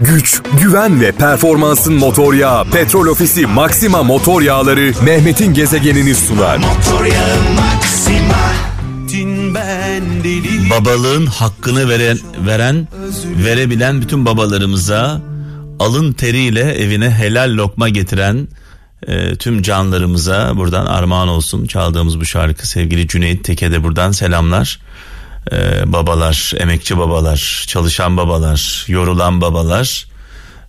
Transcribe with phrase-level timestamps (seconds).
[0.00, 2.64] güç, güven ve performansın motor yağı.
[2.64, 6.56] Petrol Ofisi Maxima Motor Yağları Mehmet'in gezegenini sunar.
[6.56, 7.06] Motor
[7.56, 8.70] Maxima.
[10.70, 12.88] Babalığın hakkını veren, veren,
[13.24, 15.20] verebilen bütün babalarımıza
[15.78, 18.48] alın teriyle evine helal lokma getiren
[19.06, 21.66] e, tüm canlarımıza buradan armağan olsun.
[21.66, 24.80] Çaldığımız bu şarkı sevgili Cüneyt Teke'de buradan selamlar
[25.52, 30.06] e, babalar emekçi babalar çalışan babalar yorulan babalar.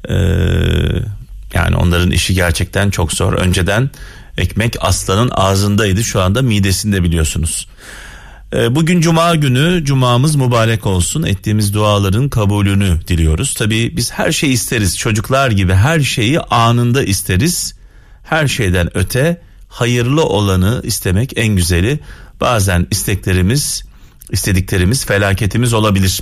[0.09, 0.15] E,
[1.53, 3.33] yani onların işi gerçekten çok zor.
[3.33, 3.89] Önceden
[4.37, 6.03] ekmek aslanın ağzındaydı.
[6.03, 7.67] Şu anda midesinde biliyorsunuz.
[8.53, 11.23] E, Bugün cuma günü cumamız mübarek olsun.
[11.23, 13.53] Ettiğimiz duaların kabulünü diliyoruz.
[13.53, 14.97] Tabi biz her şeyi isteriz.
[14.97, 17.75] Çocuklar gibi her şeyi anında isteriz.
[18.23, 21.99] Her şeyden öte hayırlı olanı istemek en güzeli.
[22.41, 23.83] Bazen isteklerimiz,
[24.31, 26.21] istediklerimiz felaketimiz olabilir.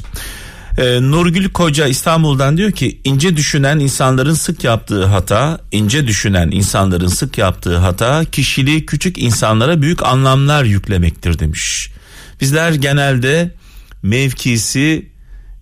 [0.77, 7.07] Ee, Nurgül Koca İstanbul'dan diyor ki ince düşünen insanların sık yaptığı hata, ince düşünen insanların
[7.07, 11.91] sık yaptığı hata kişiliği küçük insanlara büyük anlamlar yüklemektir demiş.
[12.41, 13.51] Bizler genelde
[14.03, 15.09] mevkisi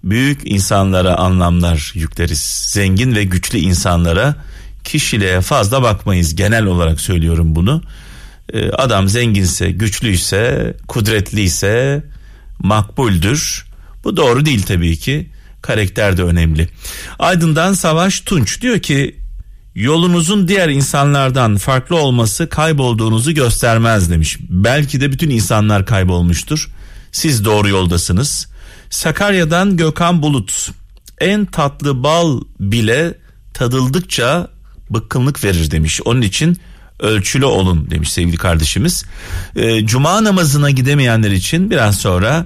[0.04, 2.42] büyük insanlara anlamlar yükleriz.
[2.72, 4.36] Zengin ve güçlü insanlara
[4.84, 7.84] kişiliğe fazla bakmayız genel olarak söylüyorum bunu.
[8.54, 12.04] Ee, adam zenginse, güçlüyse, kudretliyse
[12.60, 13.66] makbuldür.
[14.04, 15.30] Bu doğru değil tabii ki.
[15.62, 16.70] Karakter de önemli.
[17.20, 19.16] Aydın'dan Savaş Tunç diyor ki
[19.76, 24.38] yolunuzun diğer insanlardan farklı olması kaybolduğunuzu göstermez demiş.
[24.50, 26.70] Belki de bütün insanlar kaybolmuştur.
[27.12, 28.48] Siz doğru yoldasınız.
[28.90, 30.72] Sakarya'dan Gökhan Bulut.
[31.20, 33.18] En tatlı bal bile
[33.54, 34.48] tadıldıkça
[34.90, 36.02] bıkkınlık verir demiş.
[36.06, 36.58] Onun için
[37.00, 39.06] ölçülü olun demiş sevgili kardeşimiz.
[39.56, 42.46] E, Cuma namazına gidemeyenler için biraz sonra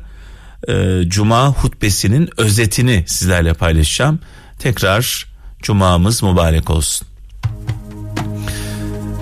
[0.67, 4.19] e, Cuma hutbesinin özetini sizlerle paylaşacağım.
[4.59, 5.27] Tekrar
[5.61, 7.07] Cuma'mız mübarek olsun.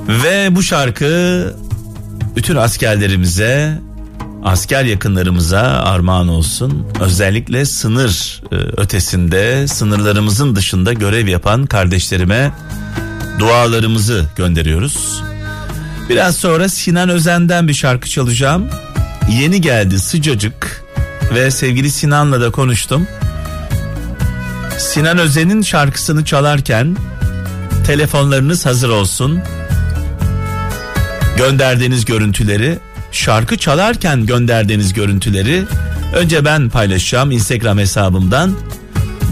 [0.07, 1.53] Ve bu şarkı
[2.35, 3.81] bütün askerlerimize,
[4.43, 6.87] asker yakınlarımıza armağan olsun.
[6.99, 12.51] Özellikle sınır e, ötesinde, sınırlarımızın dışında görev yapan kardeşlerime
[13.39, 15.28] dualarımızı gönderiyoruz.
[16.09, 18.69] Biraz sonra Sinan Özen'den bir şarkı çalacağım.
[19.31, 20.83] Yeni geldi sıcacık
[21.33, 23.07] ve sevgili Sinan'la da konuştum.
[24.77, 26.97] Sinan Özen'in şarkısını çalarken
[27.87, 29.39] telefonlarınız hazır olsun.
[31.37, 32.79] Gönderdiğiniz görüntüleri,
[33.11, 35.63] şarkı çalarken gönderdiğiniz görüntüleri
[36.15, 38.55] önce ben paylaşacağım Instagram hesabımdan.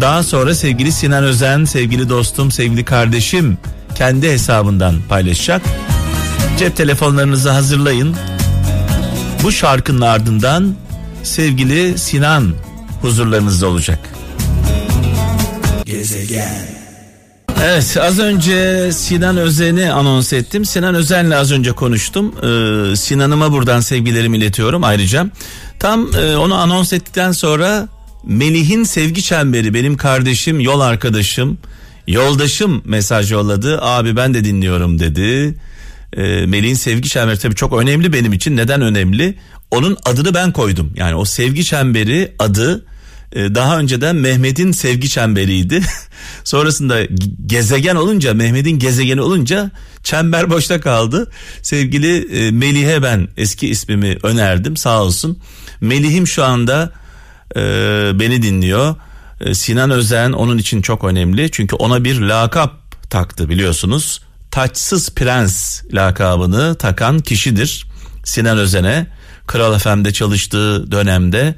[0.01, 3.57] Daha sonra sevgili Sinan Özen, sevgili dostum, sevgili kardeşim
[3.95, 5.61] kendi hesabından paylaşacak.
[6.57, 8.15] Cep telefonlarınızı hazırlayın.
[9.43, 10.75] Bu şarkının ardından
[11.23, 12.53] sevgili Sinan
[13.01, 13.99] huzurlarınızda olacak.
[15.85, 16.67] Gezegen.
[17.63, 20.65] Evet az önce Sinan Özen'i anons ettim.
[20.65, 22.35] Sinan Özen'le az önce konuştum.
[22.35, 25.27] Ee, Sinan'ıma buradan sevgilerimi iletiyorum ayrıca.
[25.79, 27.87] Tam e, onu anons ettikten sonra
[28.23, 31.57] Melih'in sevgi çemberi benim kardeşim, yol arkadaşım,
[32.07, 33.81] Yoldaşım mesaj yolladı.
[33.81, 35.55] Abi ben de dinliyorum dedi.
[36.13, 38.57] E, Melih'in sevgi çemberi tabii çok önemli benim için.
[38.57, 39.37] Neden önemli?
[39.71, 40.93] Onun adını ben koydum.
[40.95, 42.85] Yani o sevgi çemberi adı
[43.33, 45.81] e, daha önceden Mehmet'in sevgi çemberiydi.
[46.43, 46.99] Sonrasında
[47.45, 49.71] gezegen olunca Mehmet'in gezegeni olunca
[50.03, 51.31] çember boşta kaldı.
[51.61, 55.39] Sevgili e, Melih'e ben eski ismimi önerdim sağ olsun.
[55.81, 56.91] Melih'im şu anda
[57.55, 57.61] e,
[58.19, 58.95] beni dinliyor.
[59.41, 61.51] Ee, Sinan Özen onun için çok önemli.
[61.51, 64.21] Çünkü ona bir lakap taktı biliyorsunuz.
[64.57, 67.87] Taçsız Prens lakabını takan kişidir.
[68.23, 69.07] Sinan Özen'e
[69.47, 71.55] Kral FM'de çalıştığı dönemde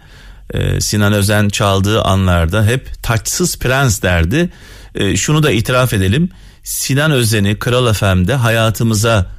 [0.54, 4.50] e, Sinan Özen çaldığı anlarda hep taçsız prens derdi.
[4.96, 6.30] E, şunu da itiraf edelim.
[6.64, 9.32] Sinan Özen'i Kral FM'de hayatımıza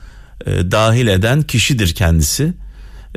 [0.46, 2.52] e, dahil eden kişidir kendisi.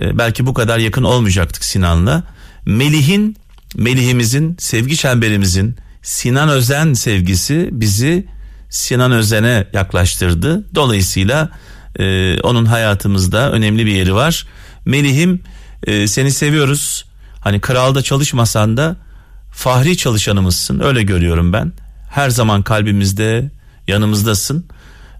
[0.02, 2.24] belki bu kadar yakın olmayacaktık Sinan'la.
[2.66, 3.38] Melih'in
[3.76, 8.34] Melih'imizin, sevgi çemberimizin Sinan Özen sevgisi bizi
[8.74, 10.64] Sinan Özen'e yaklaştırdı.
[10.76, 11.50] Dolayısıyla
[12.00, 14.48] e, onun hayatımızda önemli bir yeri var.
[14.86, 15.42] Melih'im
[15.88, 17.06] e, seni seviyoruz.
[17.42, 18.96] Hani kralda çalışmasan da
[19.52, 21.72] fahri çalışanımızsın öyle görüyorum ben.
[22.10, 23.52] Her zaman kalbimizde
[23.88, 24.66] yanımızdasın.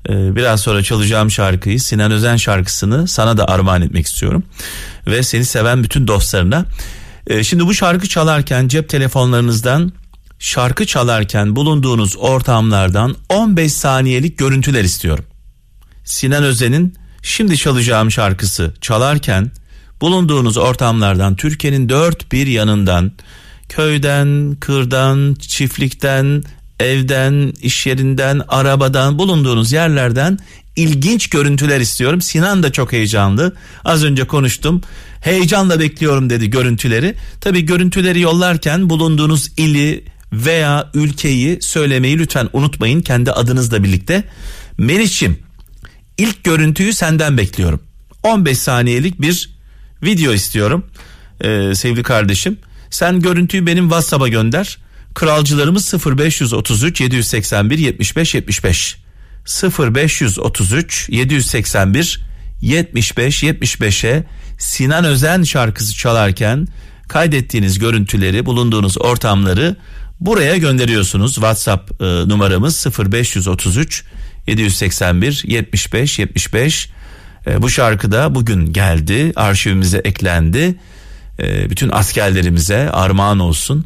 [0.10, 4.44] Ee, biraz sonra çalacağım şarkıyı Sinan Özen şarkısını sana da armağan etmek istiyorum.
[5.08, 6.66] Ve seni seven bütün dostlarına
[7.28, 9.94] e, şimdi bu şarkı çalarken cep telefonlarınızdan
[10.44, 15.26] şarkı çalarken bulunduğunuz ortamlardan 15 saniyelik görüntüler istiyorum.
[16.04, 19.52] Sinan Özen'in şimdi çalacağım şarkısı çalarken
[20.02, 23.12] bulunduğunuz ortamlardan Türkiye'nin dört bir yanından
[23.70, 26.44] köyden, kırdan, çiftlikten,
[26.80, 30.40] evden, iş yerinden, arabadan, bulunduğunuz yerlerden
[30.76, 32.22] ilginç görüntüler istiyorum.
[32.22, 33.56] Sinan da çok heyecanlı.
[33.86, 34.82] Az önce konuştum.
[35.22, 37.16] Heyecanla bekliyorum dedi görüntüleri.
[37.42, 44.24] Tabi görüntüleri yollarken bulunduğunuz ili veya ülkeyi söylemeyi lütfen unutmayın kendi adınızla birlikte.
[44.78, 45.40] Meriç'im
[46.18, 47.80] ilk görüntüyü senden bekliyorum.
[48.24, 49.50] 15 saniyelik bir
[50.04, 50.86] video istiyorum
[51.42, 52.58] ee, sevgili kardeşim.
[52.90, 54.78] Sen görüntüyü benim WhatsApp'a gönder.
[55.14, 58.98] Kralcılarımız 0533 781 75 75
[59.80, 62.20] 0533 781
[62.62, 64.24] 75 75'e
[64.60, 66.68] Sinan Özen şarkısı çalarken
[67.08, 69.76] kaydettiğiniz görüntüleri, bulunduğunuz ortamları
[70.26, 71.34] buraya gönderiyorsunuz.
[71.34, 74.04] WhatsApp e, numaramız 0533
[74.48, 76.90] 781 75 75.
[77.48, 80.76] E, bu şarkı da bugün geldi, arşivimize eklendi.
[81.40, 83.86] E, bütün askerlerimize armağan olsun.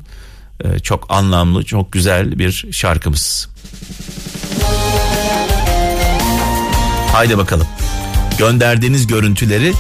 [0.64, 3.50] E, çok anlamlı, çok güzel bir şarkımız.
[7.12, 7.68] Haydi bakalım.
[8.38, 9.74] Gönderdiğiniz görüntüleri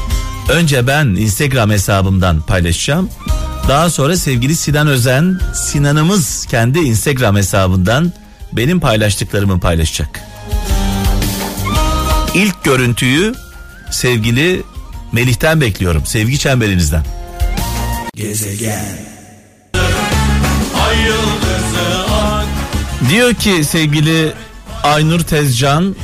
[0.49, 3.09] önce ben Instagram hesabımdan paylaşacağım.
[3.67, 8.13] Daha sonra sevgili Sinan Özen, Sinan'ımız kendi Instagram hesabından
[8.53, 10.19] benim paylaştıklarımı paylaşacak.
[12.35, 13.35] İlk görüntüyü
[13.91, 14.63] sevgili
[15.11, 16.05] Melih'ten bekliyorum.
[16.05, 17.03] Sevgi çemberinizden.
[18.15, 18.85] Gezegen.
[23.09, 24.33] Diyor ki sevgili
[24.83, 25.95] Aynur Tezcan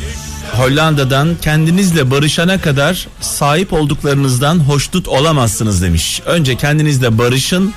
[0.57, 6.21] Hollanda'dan kendinizle barışana kadar sahip olduklarınızdan hoşnut olamazsınız demiş.
[6.25, 7.73] Önce kendinizle barışın,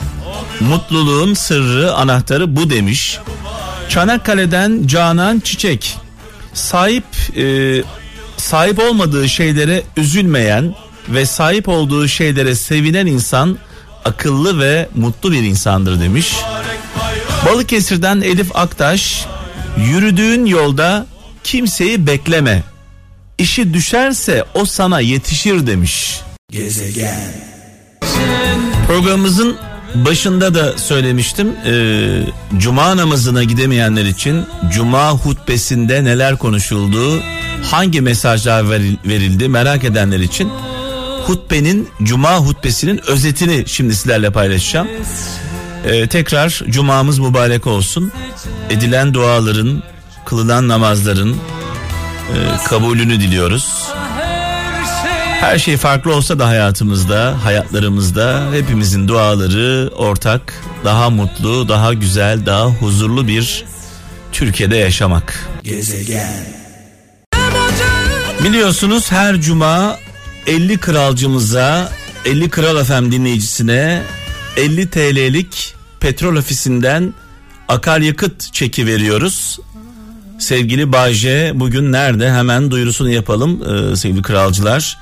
[0.61, 3.19] mutluluğun sırrı, anahtarı bu demiş.
[3.89, 5.97] Çanakkale'den Canan Çiçek
[6.55, 7.05] sahip
[7.37, 7.83] e,
[8.37, 10.75] sahip olmadığı şeylere üzülmeyen
[11.09, 13.59] ve sahip olduğu şeylere sevinen insan
[14.05, 16.37] akıllı ve mutlu bir insandır demiş.
[17.47, 19.27] Balıkesir'den Elif Aktaş
[19.79, 21.07] yürüdüğün yolda
[21.47, 22.63] kimseyi bekleme.
[23.39, 26.21] İşi düşerse o sana yetişir demiş.
[26.51, 27.33] Gezegen.
[28.87, 29.57] Programımızın
[29.95, 31.53] başında da söylemiştim.
[31.67, 37.23] Ee, Cuma namazına gidemeyenler için Cuma hutbesinde neler konuşuldu,
[37.63, 38.71] hangi mesajlar
[39.05, 40.51] verildi merak edenler için
[41.27, 44.89] hutbenin Cuma hutbesinin özetini şimdi sizlerle paylaşacağım.
[45.87, 48.13] Ee, tekrar Cuma'mız mübarek olsun.
[48.71, 49.83] Edilen duaların,
[50.27, 52.37] kılınan namazların e,
[52.69, 53.89] kabulünü diliyoruz.
[55.41, 62.67] Her şey farklı olsa da hayatımızda, hayatlarımızda hepimizin duaları ortak, daha mutlu, daha güzel, daha
[62.67, 63.65] huzurlu bir
[64.33, 65.49] Türkiye'de yaşamak.
[65.63, 66.47] Gezegen.
[68.45, 69.99] Biliyorsunuz her cuma
[70.47, 71.93] 50 kralcımıza,
[72.25, 74.03] 50 kral efem dinleyicisine
[74.57, 77.15] 50 TL'lik petrol ofisinden
[77.69, 79.59] akaryakıt çeki veriyoruz.
[80.39, 82.33] Sevgili Bayce bugün nerede?
[82.33, 84.99] Hemen duyurusunu yapalım ee, sevgili kralcılar.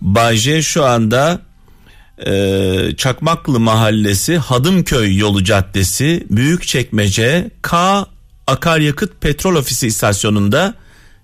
[0.00, 1.40] Bayce şu anda
[2.26, 8.06] e, Çakmaklı Mahallesi Hadımköy Yolu Caddesi Büyükçekmece K
[8.46, 10.74] Akaryakıt Petrol Ofisi istasyonunda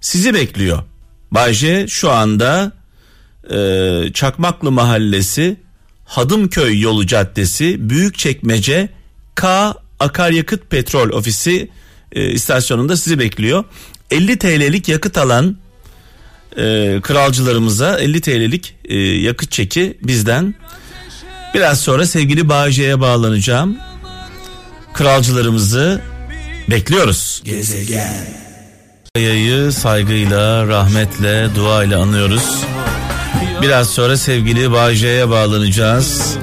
[0.01, 0.83] sizi bekliyor.
[1.31, 2.73] Bayce şu anda
[3.51, 5.57] e, Çakmaklı Mahallesi
[6.05, 8.89] Hadımköy Yolu Caddesi Büyükçekmece
[9.35, 11.71] K Akaryakıt Petrol Ofisi
[12.13, 13.65] e, istasyonunda sizi bekliyor.
[14.11, 15.57] 50 TL'lik yakıt alan
[16.57, 20.55] e, kralcılarımıza 50 TL'lik e, yakıt çeki bizden.
[21.55, 23.77] Biraz sonra sevgili Bağcı'ya bağlanacağım.
[24.95, 26.01] Kralcılarımızı
[26.71, 27.43] bekliyoruz.
[27.45, 28.27] Gezegen.
[29.17, 32.45] Yayı saygıyla, rahmetle, duayla anıyoruz.
[33.63, 36.37] Biraz sonra sevgili Bağcı'ya bağlanacağız.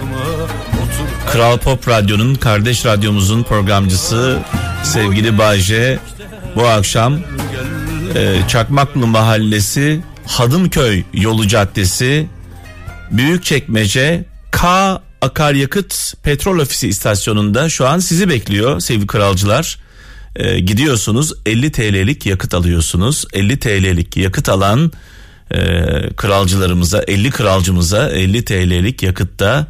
[1.31, 4.39] Kral Pop Radyo'nun kardeş radyomuzun programcısı
[4.87, 5.99] sevgili Bayce
[6.55, 7.19] bu akşam
[8.15, 12.27] e, Çakmaklı Mahallesi Hadımköy Yolu Caddesi
[13.11, 19.79] Büyükçekmece K Akaryakıt Petrol Ofisi istasyonunda şu an sizi bekliyor sevgili kralcılar.
[20.35, 23.25] E, gidiyorsunuz 50 TL'lik yakıt alıyorsunuz.
[23.33, 24.91] 50 TL'lik yakıt alan
[25.51, 25.59] e,
[26.17, 29.67] kralcılarımıza 50 kralcımıza 50 TL'lik yakıtta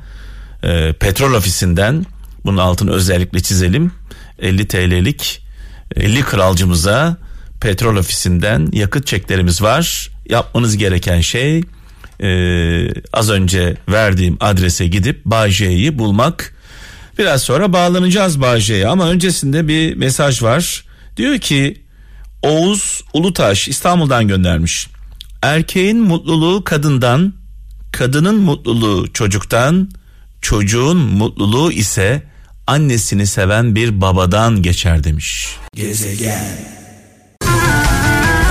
[0.63, 2.05] e, petrol ofisinden
[2.45, 3.91] bunun altını özellikle çizelim
[4.39, 5.41] 50 TL'lik
[5.96, 7.17] 50 kralcımıza
[7.62, 10.10] petrol ofisinden yakıt çeklerimiz var.
[10.29, 11.63] Yapmanız gereken şey
[12.20, 12.29] e,
[13.13, 16.53] az önce verdiğim adrese gidip Bağcay'ı bulmak.
[17.17, 20.84] Biraz sonra bağlanacağız Bağcay'a ama öncesinde bir mesaj var.
[21.17, 21.82] Diyor ki
[22.41, 24.88] Oğuz Ulutaş İstanbul'dan göndermiş.
[25.41, 27.34] Erkeğin mutluluğu kadından,
[27.91, 29.91] kadının mutluluğu çocuktan,
[30.41, 32.24] çocuğun mutluluğu ise
[32.67, 35.57] annesini seven bir babadan geçer demiş.
[35.74, 36.45] Gezegen.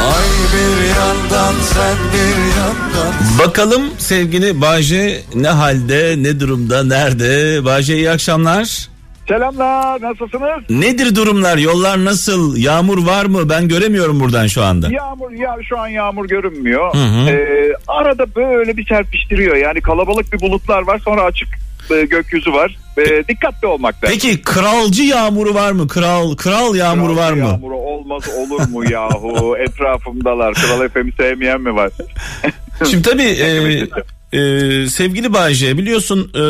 [0.01, 3.15] Ay bir yandan sen bir yandan.
[3.39, 7.65] Bakalım sevgili Baje ne halde, ne durumda, nerede?
[7.65, 8.89] Baje iyi akşamlar.
[9.29, 10.71] Selamlar nasılsınız?
[10.71, 14.89] Nedir durumlar yollar nasıl yağmur var mı ben göremiyorum buradan şu anda.
[14.91, 16.95] Yağmur ya şu an yağmur görünmüyor.
[16.95, 17.31] Hı hı.
[17.31, 21.49] Ee, arada böyle bir serpiştiriyor yani kalabalık bir bulutlar var sonra açık
[21.91, 22.77] e, gökyüzü var.
[22.99, 24.19] E, dikkatli olmak lazım.
[24.19, 25.89] Peki kralcı yağmuru var mı?
[25.89, 27.39] Kral kral yağmuru kral var mı?
[27.39, 29.57] Yağmuru olmaz olur mu yahu?
[29.69, 30.55] Etrafımdalar.
[30.55, 31.91] Kral FM'i sevmeyen mi var?
[32.91, 36.43] Şimdi tabii e, e, sevgili Bayce biliyorsun e,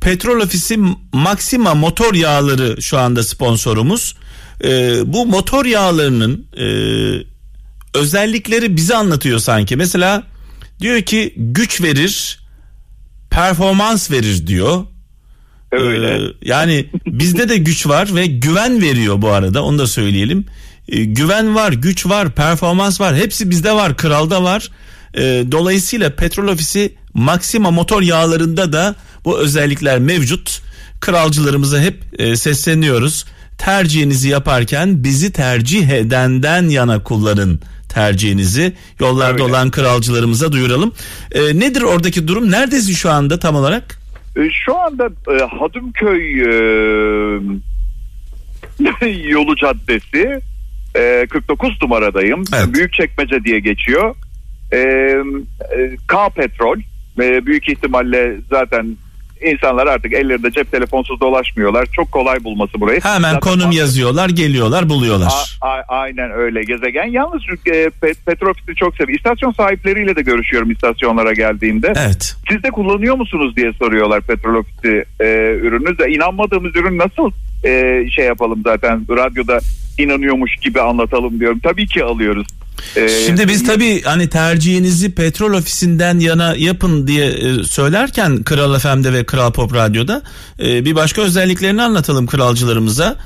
[0.00, 0.78] Petrol Ofisi
[1.12, 4.16] Maxima motor yağları şu anda sponsorumuz.
[4.64, 4.68] E,
[5.12, 6.66] bu motor yağlarının e,
[7.98, 9.76] özellikleri bize anlatıyor sanki.
[9.76, 10.22] Mesela
[10.80, 12.40] diyor ki güç verir,
[13.30, 14.84] performans verir diyor.
[15.72, 16.26] Öyle.
[16.26, 20.46] Ee, yani bizde de güç var ve güven veriyor bu arada onu da söyleyelim.
[20.88, 23.16] Ee, güven var, güç var, performans var.
[23.16, 24.70] Hepsi bizde var, kralda var.
[25.14, 30.62] Ee, dolayısıyla petrol ofisi Maxima motor yağlarında da bu özellikler mevcut.
[31.00, 33.24] Kralcılarımıza hep e, sesleniyoruz.
[33.58, 38.72] Tercihinizi yaparken bizi tercih edenden yana kullanın tercihinizi.
[39.00, 39.42] Yollarda Öyle.
[39.42, 40.92] olan kralcılarımıza duyuralım.
[41.32, 42.50] E, nedir oradaki durum?
[42.50, 43.99] Neredesin şu anda tam olarak?
[44.36, 46.50] E, şu anda e, Hadımköy e,
[49.28, 50.40] yolu caddesi
[50.94, 52.42] e, 49 numaradayım.
[52.56, 52.74] Evet.
[52.74, 54.14] Büyükçekmece diye geçiyor.
[56.08, 56.76] K Petrol
[57.18, 58.96] büyük ihtimalle zaten
[59.42, 61.86] insanlar artık ellerinde cep telefonsuz dolaşmıyorlar.
[61.92, 63.00] Çok kolay bulması burayı.
[63.00, 65.58] Hemen Zaten konum yazıyorlar, geliyorlar, buluyorlar.
[65.60, 67.04] A- a- aynen öyle gezegen.
[67.04, 69.14] Yalnız e, pet- Petrofis'i çok seviyorum.
[69.14, 71.92] İstasyon sahipleriyle de görüşüyorum istasyonlara geldiğimde.
[71.96, 72.36] Evet.
[72.50, 75.24] Siz de kullanıyor musunuz diye soruyorlar Petrol Ofisi e,
[75.62, 75.98] ürünü.
[75.98, 77.30] De inanmadığımız ürün nasıl
[77.64, 79.58] e, şey yapalım zaten radyoda
[79.98, 81.60] inanıyormuş gibi anlatalım diyorum.
[81.62, 82.46] Tabii ki alıyoruz.
[82.96, 89.12] Ee, Şimdi biz tabii hani tercihinizi petrol ofisinden yana yapın diye e, söylerken Kral FM'de
[89.12, 90.22] ve Kral Pop Radyo'da
[90.62, 93.16] e, bir başka özelliklerini anlatalım kralcılarımıza.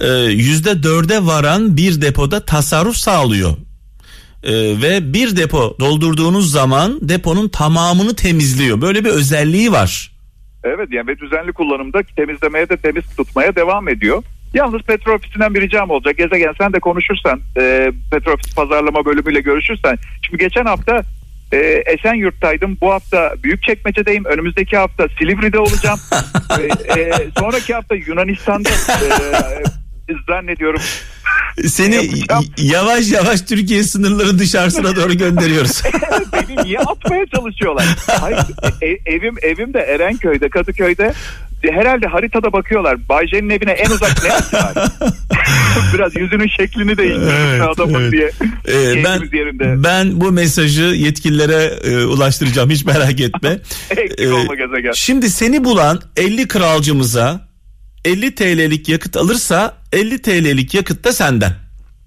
[0.00, 3.56] E, yüzde dörde varan bir depoda tasarruf sağlıyor.
[4.82, 8.80] Ve bir depo doldurduğunuz zaman deponun tamamını temizliyor.
[8.80, 10.17] Böyle bir özelliği var.
[10.64, 14.22] Evet yani ve düzenli kullanımda temizlemeye de temiz tutmaya devam ediyor.
[14.54, 16.16] Yalnız petrol ofisinden bir ricam olacak.
[16.16, 19.98] Gezegen sen de konuşursan e, petrol ofisi pazarlama bölümüyle görüşürsen.
[20.22, 21.02] Şimdi geçen hafta
[21.52, 22.78] e, Esenyurt'taydım.
[22.80, 24.24] Bu hafta Büyükçekmece'deyim.
[24.24, 25.98] Önümüzdeki hafta Silivri'de olacağım.
[26.96, 29.08] e, e, sonraki hafta Yunanistan'da e,
[30.28, 30.80] zannediyorum.
[31.66, 32.10] Seni
[32.56, 35.82] yavaş yavaş Türkiye sınırları dışarısına doğru gönderiyoruz.
[36.32, 37.86] Beni niye atmaya çalışıyorlar?
[38.20, 38.38] Hayır,
[38.82, 41.14] e, evim evim de Erenköy'de, Kadıköy'de
[41.62, 43.08] herhalde haritada bakıyorlar.
[43.08, 44.72] Bayce'nin evine en uzak var?
[45.94, 48.12] Biraz yüzünün şeklini değiştirmiş evet, adamın evet.
[48.12, 48.30] diye.
[48.68, 49.84] Ee, ben, yerinde.
[49.84, 53.58] ben bu mesajı yetkililere e, ulaştıracağım hiç merak etme.
[54.18, 54.92] ee, olma gezegen.
[54.92, 57.47] Şimdi seni bulan 50 kralcımıza
[58.04, 61.52] 50 TL'lik yakıt alırsa 50 TL'lik yakıt da senden.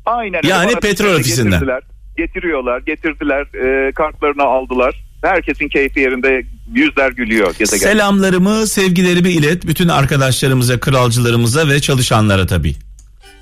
[0.05, 0.41] Aynen.
[0.43, 1.51] Yani petrol ofisinden.
[1.51, 1.83] Getirdiler,
[2.17, 5.03] getiriyorlar, getirdiler, e, kartlarını aldılar.
[5.21, 6.43] Herkesin keyfi yerinde
[6.73, 7.91] yüzler gülüyor gezegen.
[7.91, 12.75] Selamlarımı, sevgilerimi ilet bütün arkadaşlarımıza, kralcılarımıza ve çalışanlara tabii.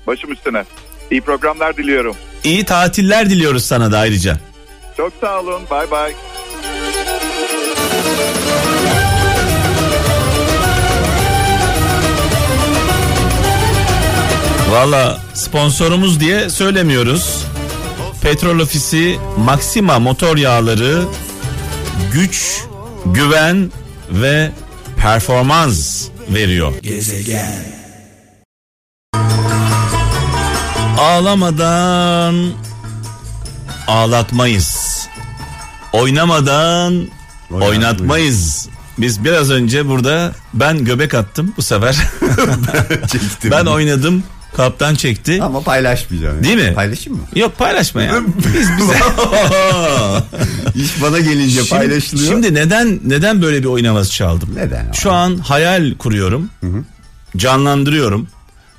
[0.06, 0.64] Başım üstüne.
[1.10, 2.16] İyi programlar diliyorum.
[2.44, 4.36] İyi tatiller diliyoruz sana da ayrıca.
[4.96, 5.62] Çok sağ olun.
[5.70, 6.12] Bay bay.
[14.70, 17.44] Valla sponsorumuz diye söylemiyoruz.
[18.22, 21.02] Petrol Ofisi Maxima motor yağları
[22.12, 22.64] güç,
[23.06, 23.72] güven
[24.10, 24.52] ve
[24.96, 26.72] performans veriyor.
[26.82, 27.64] Gezegen.
[30.98, 32.52] Ağlamadan
[33.86, 35.06] ağlatmayız.
[35.92, 37.08] Oynamadan
[37.50, 38.68] oynatmayız.
[38.98, 41.96] Biz biraz önce burada ben göbek attım bu sefer.
[43.50, 44.24] ben oynadım
[44.56, 45.42] Kaptan çekti.
[45.42, 46.44] Ama paylaşmayacağım.
[46.44, 46.72] Değil mi?
[46.74, 47.26] Paylaşayım mı?
[47.34, 48.20] Yok paylaşma ya.
[48.54, 48.98] Biz bize.
[50.84, 52.32] İş bana gelince şimdi, paylaşılıyor.
[52.32, 54.50] Şimdi neden neden böyle bir oynaması çaldım?
[54.56, 54.92] Neden?
[54.92, 56.50] Şu an hayal kuruyorum.
[56.60, 56.84] Hı hı.
[57.36, 58.28] Canlandırıyorum.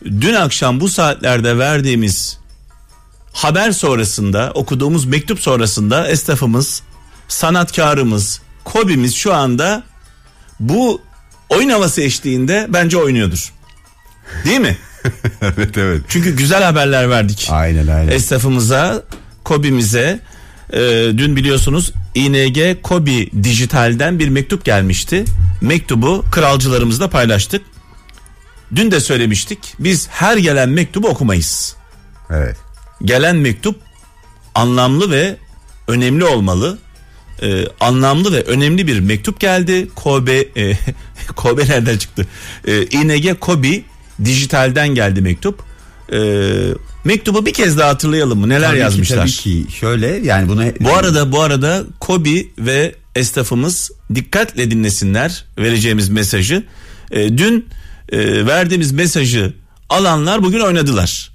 [0.06, 2.38] Dün akşam bu saatlerde verdiğimiz
[3.34, 6.82] haber sonrasında okuduğumuz mektup sonrasında esnafımız,
[7.28, 9.84] sanatkarımız, kobimiz şu anda
[10.60, 11.02] bu
[11.50, 13.54] oyun havası eşliğinde bence oynuyordur.
[14.46, 14.78] Değil mi?
[15.42, 16.02] evet evet.
[16.08, 17.48] Çünkü güzel haberler verdik.
[17.52, 18.12] Aynen aynen.
[18.12, 19.04] Esnafımıza,
[19.44, 20.20] Kobimize.
[20.74, 20.80] E,
[21.18, 25.26] dün biliyorsunuz ING Kobi Dijital'den bir mektup gelmişti.
[25.62, 27.62] Mektubu kralcılarımızla paylaştık.
[28.76, 29.60] dün de söylemiştik.
[29.80, 31.76] Biz her gelen mektubu okumayız.
[32.30, 32.58] Evet.
[33.04, 33.80] Gelen mektup
[34.56, 35.36] anlamlı ve
[35.88, 36.78] önemli olmalı.
[37.42, 39.88] Ee, anlamlı ve önemli bir mektup geldi.
[39.96, 40.78] Kobe e,
[41.36, 42.28] Kobe nereden çıktı?
[42.68, 43.84] Ee, ING Kobi
[44.26, 45.60] dijitalden geldi mektup.
[46.14, 46.18] Ee,
[47.04, 48.50] mektubu bir kez daha hatırlayalım mı?
[48.50, 49.18] Neler Tabii ki, yazmışlar?
[49.18, 56.10] tabii ki şöyle yani bunu Bu arada bu arada Kobi ve esnafımız dikkatle dinlesinler vereceğimiz
[56.10, 56.64] mesajı.
[57.12, 57.66] Ee, dün
[58.12, 59.54] e, verdiğimiz mesajı
[59.90, 61.32] alanlar bugün oynadılar.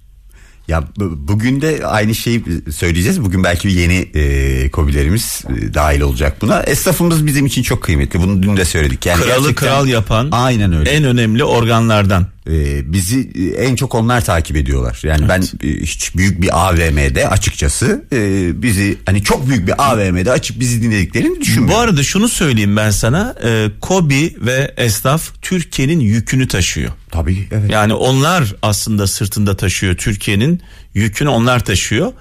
[0.68, 3.22] Ya bu- bugün de aynı şeyi söyleyeceğiz.
[3.22, 6.60] Bugün belki yeni e, kobilerimiz e, dahil olacak buna.
[6.62, 8.20] Esnafımız bizim için çok kıymetli.
[8.20, 9.06] Bunu dün de söyledik.
[9.06, 10.90] Yani Kralı gerçekten kral yapan Aynen öyle.
[10.90, 12.26] en önemli organlardan.
[12.50, 15.00] E, bizi e, en çok onlar takip ediyorlar.
[15.02, 20.32] Yani ben e, hiç büyük bir AVM'de açıkçası e, bizi hani çok büyük bir AVM'de
[20.32, 21.74] açıp bizi dinlediklerini düşünmüyorum.
[21.74, 23.34] Bu arada şunu söyleyeyim ben sana.
[23.44, 26.92] E, Kobi ve esnaf Türkiye'nin yükünü taşıyor.
[27.10, 27.70] Tabii evet.
[27.70, 30.62] Yani onlar aslında sırtında taşıyor Türkiye'nin
[30.94, 32.12] yükünü onlar taşıyor.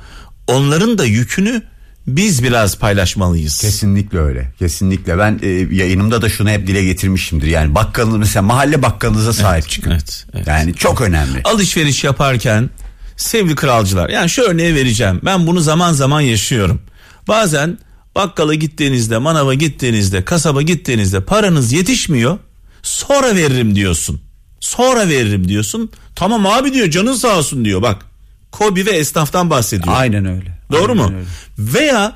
[0.47, 1.61] Onların da yükünü
[2.07, 3.61] biz biraz paylaşmalıyız.
[3.61, 4.51] Kesinlikle öyle.
[4.59, 5.17] Kesinlikle.
[5.17, 7.47] Ben e, yayınımda da şunu hep dile getirmişimdir.
[7.47, 9.91] Yani bakkalınız mesela mahalle bakkalınıza sahip çıkın.
[9.91, 10.47] evet, evet.
[10.47, 11.41] Yani çok önemli.
[11.43, 12.69] Alışveriş yaparken
[13.17, 15.21] sevgili kralcılar yani şu örneği vereceğim.
[15.25, 16.81] Ben bunu zaman zaman yaşıyorum.
[17.27, 17.77] Bazen
[18.15, 22.37] bakkala gittiğinizde, manava gittiğinizde, kasaba gittiğinizde paranız yetişmiyor.
[22.83, 24.21] Sonra veririm diyorsun.
[24.59, 25.91] Sonra veririm diyorsun.
[26.15, 28.05] Tamam abi diyor canın sağ olsun diyor bak.
[28.51, 29.95] Kobi ve esnaftan bahsediyor.
[29.97, 30.54] Aynen öyle.
[30.71, 31.11] Doğru Aynen mu?
[31.17, 31.25] öyle.
[31.73, 32.13] Veya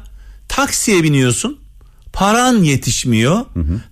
[0.47, 1.59] taksiye biniyorsun.
[2.13, 3.39] Paran yetişmiyor.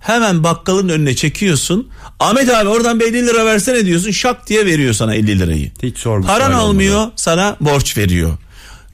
[0.00, 1.88] Hemen bakkalın önüne çekiyorsun.
[2.20, 4.10] Ahmet abi oradan bir 50 lira versene diyorsun.
[4.10, 5.70] Şak diye veriyor sana 50 lirayı.
[5.82, 7.12] Hiç sorgu Paran olmuyor olmadan.
[7.16, 8.30] sana borç veriyor.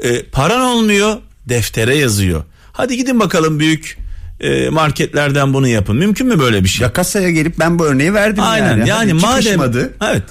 [0.04, 1.16] Ee, paran olmuyor
[1.48, 2.44] deftere yazıyor.
[2.72, 3.98] Hadi gidin bakalım büyük
[4.40, 5.96] e, marketlerden bunu yapın.
[5.96, 6.84] Mümkün mü böyle bir şey?
[6.84, 8.88] Ya kasaya gelip ben bu örneği verdim Aynen yani.
[8.88, 9.94] yani, madem çıkışmadı.
[10.02, 10.22] evet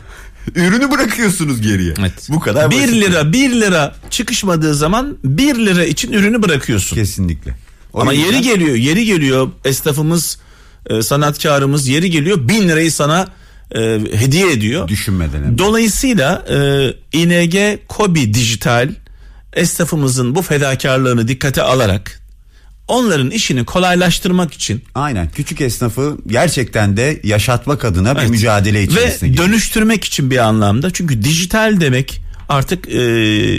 [0.55, 1.93] Ürünü bırakıyorsunuz geriye.
[1.99, 2.27] Evet.
[2.29, 2.93] Bu kadar 1 basit.
[2.93, 6.95] lira 1 lira çıkışmadığı zaman 1 lira için ürünü bırakıyorsun.
[6.95, 7.55] Kesinlikle.
[7.93, 10.37] O Ama yüzden- yeri geliyor, yeri geliyor esnafımız,
[10.89, 13.27] e, sanatkarımız yeri geliyor bin lirayı sana
[13.75, 13.79] e,
[14.13, 14.87] hediye ediyor.
[14.87, 15.57] Düşünmeden hem.
[15.57, 18.89] Dolayısıyla e, ING Kobi Dijital
[19.53, 22.22] esnafımızın bu fedakarlığını dikkate alarak
[22.87, 28.29] onların işini kolaylaştırmak için Aynen küçük esnafı gerçekten de yaşatmak adına bir Evet.
[28.29, 29.47] mücadele içerisine ve giriyor.
[29.47, 32.99] dönüştürmek için bir anlamda çünkü dijital demek artık e,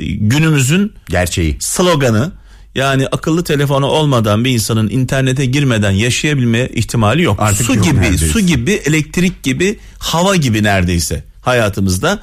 [0.06, 1.56] günümüzün Gerçeği.
[1.60, 2.32] sloganı
[2.74, 7.36] yani akıllı telefonu olmadan bir insanın internete girmeden yaşayabilme ihtimali yok.
[7.40, 8.26] Artık su gibi, neredeyse.
[8.26, 12.20] su gibi, elektrik gibi, hava gibi neredeyse hayatımızda.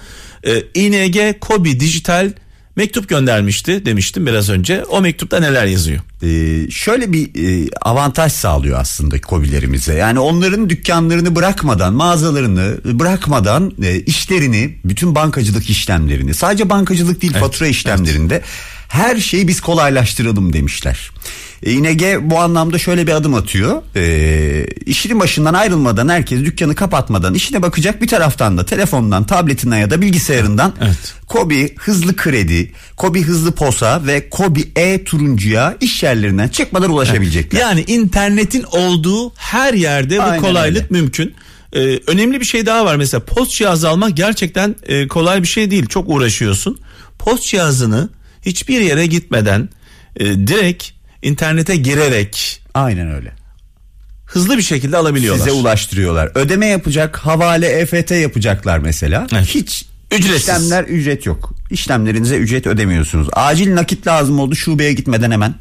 [0.48, 2.32] Ee, ING Kobi Dijital
[2.76, 4.84] mektup göndermişti demiştim biraz önce.
[4.84, 6.02] O mektupta neler yazıyor?
[6.24, 9.94] Ee, şöyle bir e, avantaj sağlıyor aslında kobilerimize.
[9.94, 17.68] Yani onların dükkanlarını bırakmadan, mağazalarını bırakmadan e, işlerini, bütün bankacılık işlemlerini, sadece bankacılık değil fatura
[17.68, 18.42] işlemlerinde
[18.88, 21.12] her şeyi biz kolaylaştıralım demişler.
[21.64, 23.82] E, ING bu anlamda şöyle bir adım atıyor.
[23.96, 29.90] E, işinin başından ayrılmadan herkes dükkanı kapatmadan işine bakacak bir taraftan da telefondan, tabletinden ya
[29.90, 31.14] da bilgisayarından Evet.
[31.28, 37.60] Kobi hızlı kredi, Kobi hızlı posa ve Kobi e turuncuya iş yerlerinden çıkmadan ulaşabilecekler.
[37.60, 41.02] Yani internetin olduğu her yerde bu Aynen kolaylık öyle.
[41.02, 41.34] mümkün.
[41.74, 45.72] Ee, önemli bir şey daha var mesela post cihazı almak gerçekten e, kolay bir şey
[45.72, 46.80] değil çok uğraşıyorsun.
[47.20, 48.10] Post cihazını
[48.46, 49.70] hiçbir yere gitmeden
[50.20, 50.84] e, direkt
[51.22, 53.32] internete girerek Aynen öyle.
[54.26, 55.40] hızlı bir şekilde alabiliyorlar.
[55.46, 56.32] Size ulaştırıyorlar.
[56.36, 59.28] Ödeme yapacak, havale EFT yapacaklar mesela.
[59.34, 59.46] Evet.
[59.46, 60.40] Hiç Ücretsiz.
[60.42, 61.54] işlemler ücret yok.
[61.70, 63.28] İşlemlerinize ücret ödemiyorsunuz.
[63.34, 65.56] Acil nakit lazım oldu şubeye gitmeden hemen.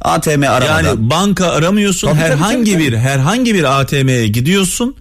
[0.00, 0.84] ATM aramadan.
[0.84, 3.00] Yani banka aramıyorsun Tabii, tabii, herhangi tabii, bir tabii.
[3.00, 4.96] herhangi bir ATM'ye gidiyorsun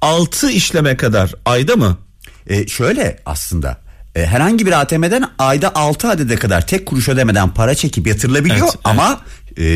[0.00, 1.98] 6 işleme kadar ayda mı?
[2.46, 3.78] E, şöyle aslında
[4.16, 8.70] e, herhangi bir ATM'den ayda 6 adede kadar tek kuruş ödemeden para çekip yatırılabiliyor Evet,
[8.74, 8.80] evet.
[8.84, 9.20] ama
[9.58, 9.66] e,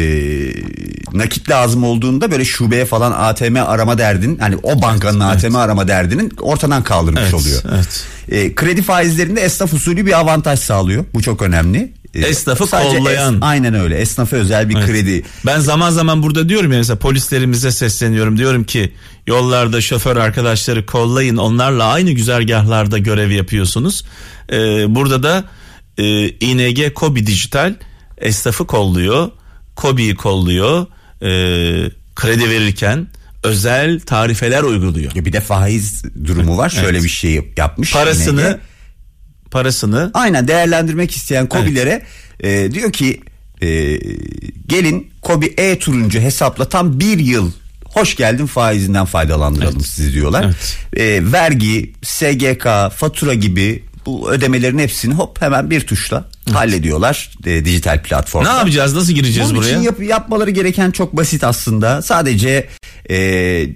[1.12, 6.32] nakit lazım olduğunda böyle şubeye falan ATM arama derdin hani o bankanın ATM arama derdinin
[6.40, 7.62] ortadan kaldırmış Evet, oluyor.
[7.74, 8.04] evet.
[8.28, 11.04] E, kredi faizlerinde esnaf usulü bir avantaj sağlıyor.
[11.14, 11.92] Bu çok önemli.
[12.14, 13.38] E, Esnafı sadece kollayan.
[13.40, 13.96] aynen öyle.
[13.98, 14.86] Esnafa özel bir Evet.
[14.86, 15.22] kredi.
[15.46, 18.38] Ben zaman zaman burada diyorum ya mesela polislerimize sesleniyorum.
[18.38, 18.92] Diyorum ki
[19.26, 21.36] yollarda şoför arkadaşları kollayın.
[21.36, 24.04] Onlarla aynı güzergahlarda görev yapıyorsunuz.
[24.52, 25.44] Ee, burada da
[25.98, 27.74] e, ING Kobi Dijital
[28.18, 29.30] esnafı kolluyor.
[29.80, 30.86] Kobi'yi kolluyor.
[31.22, 33.06] Ee, kredi verirken
[33.42, 35.14] özel tarifeler uyguluyor.
[35.14, 36.70] Bir de faiz durumu var.
[36.70, 37.02] Şöyle Evet.
[37.04, 37.92] bir şey yapmış.
[37.92, 38.58] Parasını
[39.50, 42.02] parasını Aynen değerlendirmek isteyen Kobilere
[42.40, 43.20] e, diyor ki
[43.62, 43.98] e,
[44.66, 47.52] gelin Kobi e turuncu hesapla tam bir yıl
[47.84, 49.86] hoş geldin faizinden faydalandıralım Evet.
[49.86, 50.44] sizi diyorlar.
[50.44, 50.76] Evet.
[50.96, 52.66] E, vergi, SGK,
[52.96, 58.56] fatura gibi bu ödemelerin hepsini hop hemen bir tuşla hallediyorlar e, dijital Ne platformda.
[58.58, 58.94] yapacağız?
[58.94, 59.70] Nasıl gireceğiz Bunun buraya?
[59.70, 62.02] için yap- yapmaları gereken çok basit aslında.
[62.02, 62.68] Sadece
[63.10, 63.16] e,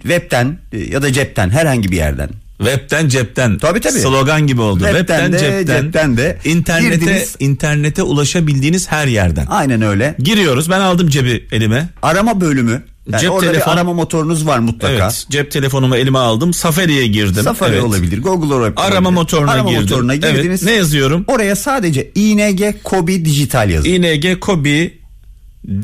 [0.03, 3.59] webten e, ya da cepten herhangi bir yerden Webten cepten.
[3.59, 3.99] Tabii, tabii.
[3.99, 4.85] Slogan gibi oldu.
[4.85, 7.37] Webten de, cepten de İnternete, girdiniz.
[7.39, 9.47] internete ulaşabildiğiniz her yerden.
[9.51, 10.15] aynen öyle.
[10.19, 10.71] Giriyoruz.
[10.71, 11.89] Ben aldım cebi elime.
[12.03, 12.83] Arama bölümü.
[13.13, 14.95] Yani Cep orada telefon- bir arama motorunuz var mutlaka.
[14.95, 15.27] Evet.
[15.31, 16.55] Cep telefonumu elime aldım.
[16.55, 17.45] Safari'ye girdim.
[17.45, 17.83] Safari evet.
[17.85, 18.87] olabilir, Google olabilir.
[18.87, 19.83] Arama motoruna Arama girdim.
[19.83, 20.47] motoruna girdiniz.
[20.47, 20.63] Evet.
[20.63, 21.25] Ne yazıyorum?
[21.29, 23.89] Oraya sadece ING Kobi dijital yazın.
[23.89, 25.01] ING Kobi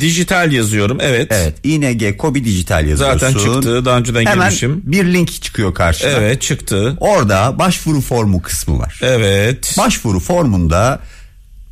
[0.01, 0.99] dijital yazıyorum.
[1.01, 1.29] Evet.
[1.31, 3.19] evet, ING Kobi dijital yazıyorsun.
[3.19, 3.85] Zaten çıktı.
[3.85, 4.83] Daha önceden Hemen girmişim.
[4.85, 6.11] bir link çıkıyor karşına.
[6.11, 6.97] Evet çıktı.
[7.01, 9.01] Orada başvuru formu kısmı var.
[9.03, 9.75] Evet.
[9.79, 11.01] Başvuru formunda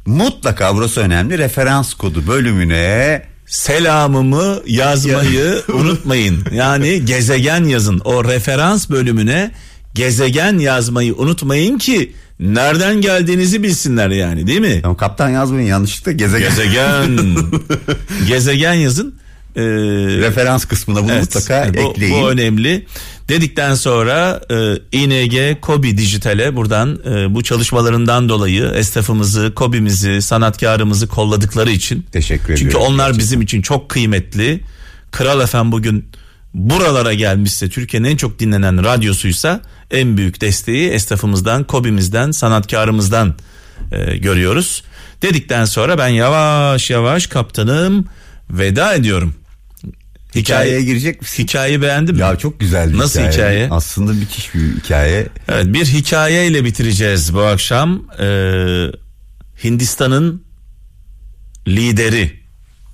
[0.06, 6.44] mutlaka burası önemli referans kodu bölümüne Selamımı yazmayı unutmayın.
[6.52, 8.00] Yani gezegen yazın.
[8.04, 9.50] O referans bölümüne
[9.94, 14.78] gezegen yazmayı unutmayın ki nereden geldiğinizi bilsinler yani değil mi?
[14.82, 16.48] Tamam, kaptan yazmayın yanlışlıkla gezegen.
[16.48, 17.18] Gezegen.
[18.28, 19.14] gezegen yazın.
[19.56, 19.62] Ee,
[20.20, 22.22] referans kısmına bunu evet, mutlaka bu, ekleyin.
[22.22, 22.86] bu önemli.
[23.28, 31.70] Dedikten sonra e, ING Kobi Dijital'e buradan e, bu çalışmalarından dolayı esnafımızı, Kobi'mizi, sanatkarımızı kolladıkları
[31.70, 32.86] için Teşekkür Çünkü ediyorum.
[32.94, 33.18] onlar gerçekten.
[33.18, 34.60] bizim için çok kıymetli.
[35.10, 36.04] Kral Efem bugün
[36.54, 39.60] buralara gelmişse Türkiye'nin en çok dinlenen radyosuysa
[39.90, 43.34] en büyük desteği esnafımızdan, Kobi'mizden, sanatkarımızdan
[43.92, 44.82] e, görüyoruz.
[45.22, 48.06] Dedikten sonra ben yavaş yavaş kaptanım
[48.50, 49.34] veda ediyorum.
[50.34, 51.42] Hikayeye girecek misin?
[51.42, 52.20] Hikayeyi beğendin mi?
[52.20, 53.68] Ya çok güzel bir Nasıl hikaye?
[53.70, 55.26] Aslında müthiş bir hikaye.
[55.48, 58.02] Evet, bir hikayeyle bitireceğiz bu akşam.
[58.20, 58.86] Ee,
[59.64, 60.44] Hindistan'ın
[61.68, 62.40] lideri,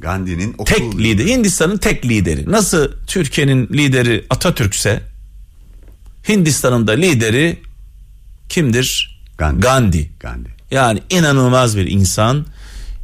[0.01, 0.65] Gandhi'nin okul...
[0.65, 2.51] tek lideri, Hindistan'ın tek lideri.
[2.53, 5.03] Nasıl Türkiye'nin lideri Atatürk'se
[6.29, 7.59] Hindistan'ın da lideri
[8.49, 9.21] kimdir?
[9.39, 9.61] Gandhi.
[9.61, 10.11] Gandhi.
[10.21, 10.49] Gandhi.
[10.71, 12.47] Yani inanılmaz bir insan.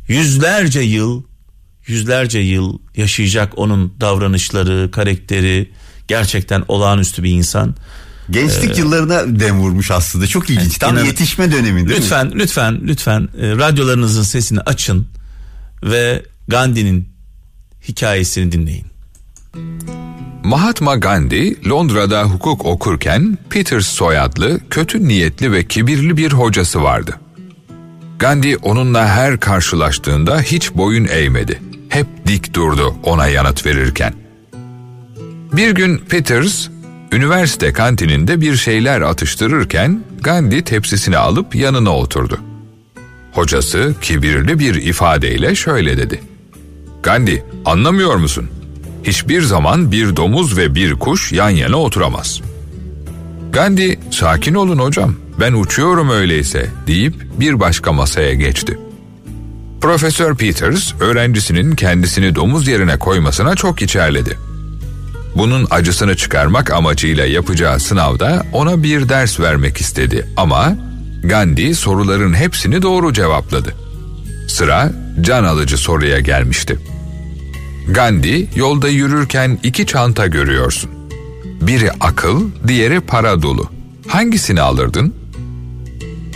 [0.09, 1.23] Yüzlerce yıl,
[1.90, 5.70] yüzlerce yıl yaşayacak onun davranışları, karakteri.
[6.09, 7.74] Gerçekten olağanüstü bir insan.
[8.31, 10.26] Gençlik yıllarına dem vurmuş aslında.
[10.26, 10.79] Çok ilginç.
[10.79, 11.94] Tam inan- yetişme dönemi değil mi?
[11.96, 15.07] lütfen, lütfen, lütfen e, radyolarınızın sesini açın
[15.83, 17.09] ve Gandhi'nin
[17.88, 18.87] hikayesini dinleyin.
[20.44, 27.20] Mahatma Gandhi Londra'da hukuk okurken Peters soyadlı kötü niyetli ve kibirli bir hocası vardı.
[28.18, 31.62] Gandhi onunla her karşılaştığında hiç boyun eğmedi.
[31.90, 34.14] Hep dik durdu ona yanıt verirken.
[35.53, 36.68] Bir gün Peters
[37.12, 42.40] üniversite kantininde bir şeyler atıştırırken Gandhi tepsisini alıp yanına oturdu.
[43.33, 46.20] Hocası kibirli bir ifadeyle şöyle dedi.
[47.03, 48.50] Gandhi, anlamıyor musun?
[49.05, 52.40] Hiçbir zaman bir domuz ve bir kuş yan yana oturamaz.
[53.53, 58.79] Gandhi, sakin olun hocam, ben uçuyorum öyleyse deyip bir başka masaya geçti.
[59.81, 64.38] Profesör Peters, öğrencisinin kendisini domuz yerine koymasına çok içerledi.
[65.37, 70.77] Bunun acısını çıkarmak amacıyla yapacağı sınavda ona bir ders vermek istedi ama
[71.25, 73.75] Gandhi soruların hepsini doğru cevapladı.
[74.49, 76.79] Sıra can alıcı soruya gelmişti.
[77.88, 80.90] Gandhi yolda yürürken iki çanta görüyorsun.
[81.61, 83.71] Biri akıl, diğeri para dolu.
[84.09, 85.14] Hangisini alırdın?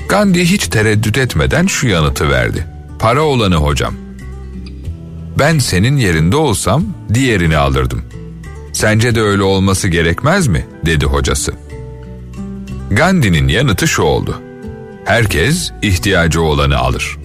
[0.09, 2.74] Gandhi hiç tereddüt etmeden şu yanıtı verdi.
[2.99, 3.95] Para olanı hocam.
[5.39, 8.03] Ben senin yerinde olsam diğerini alırdım.
[8.73, 10.67] Sence de öyle olması gerekmez mi?
[10.87, 11.53] dedi hocası.
[12.91, 14.41] Gandhi'nin yanıtı şu oldu.
[15.05, 17.19] Herkes ihtiyacı olanı alır.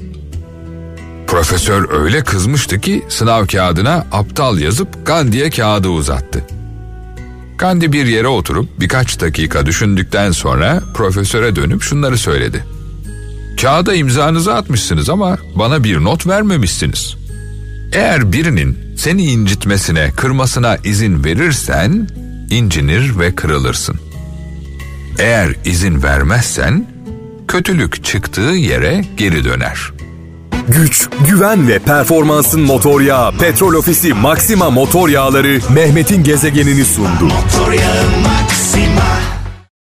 [1.28, 6.44] Profesör öyle kızmıştı ki sınav kağıdına aptal yazıp Gandhi'ye kağıdı uzattı.
[7.58, 12.66] Gandhi bir yere oturup birkaç dakika düşündükten sonra profesöre dönüp şunları söyledi.
[13.62, 17.16] Kağıda imzanızı atmışsınız ama bana bir not vermemişsiniz.
[17.94, 22.08] Eğer birinin seni incitmesine, kırmasına izin verirsen
[22.50, 24.00] incinir ve kırılırsın.
[25.20, 26.88] Eğer izin vermezsen
[27.48, 29.92] kötülük çıktığı yere geri döner.
[30.68, 37.24] Güç, güven ve performansın motor yağı Petrol Ofisi Maxima motor yağları Mehmet'in gezegenini sundu.
[37.24, 38.99] Motor yağı Maxima